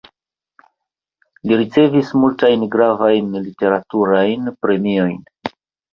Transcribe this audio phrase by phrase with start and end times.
[1.51, 5.21] Li ricevis multajn gravajn literaturajn premiojn.